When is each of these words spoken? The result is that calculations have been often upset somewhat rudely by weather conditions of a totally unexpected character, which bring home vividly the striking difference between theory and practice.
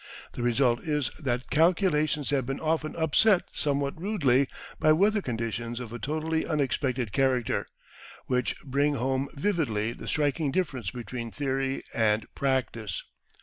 The 0.31 0.41
result 0.41 0.81
is 0.83 1.11
that 1.19 1.51
calculations 1.51 2.31
have 2.31 2.47
been 2.47 2.59
often 2.59 2.95
upset 2.95 3.43
somewhat 3.53 4.01
rudely 4.01 4.47
by 4.79 4.93
weather 4.93 5.21
conditions 5.21 5.79
of 5.79 5.93
a 5.93 5.99
totally 5.99 6.43
unexpected 6.43 7.11
character, 7.11 7.67
which 8.25 8.59
bring 8.63 8.95
home 8.95 9.29
vividly 9.35 9.93
the 9.93 10.07
striking 10.07 10.49
difference 10.51 10.89
between 10.89 11.29
theory 11.29 11.83
and 11.93 12.25
practice. 12.33 13.03